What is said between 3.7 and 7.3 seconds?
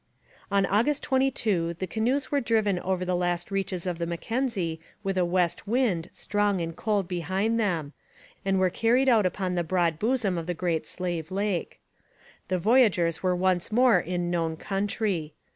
of the Mackenzie with a west wind strong and cold